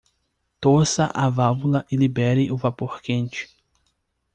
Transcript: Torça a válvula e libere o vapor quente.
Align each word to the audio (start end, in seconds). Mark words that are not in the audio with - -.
Torça 0.61 1.05
a 1.13 1.29
válvula 1.29 1.85
e 1.91 1.95
libere 1.95 2.51
o 2.51 2.57
vapor 2.57 3.03
quente. 3.03 3.47